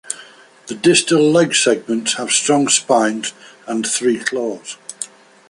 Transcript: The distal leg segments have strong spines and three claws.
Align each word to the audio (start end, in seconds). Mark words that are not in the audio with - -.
The 0.65 0.73
distal 0.73 1.21
leg 1.29 1.53
segments 1.53 2.15
have 2.15 2.31
strong 2.31 2.69
spines 2.69 3.33
and 3.67 3.85
three 3.85 4.17
claws. 4.17 4.75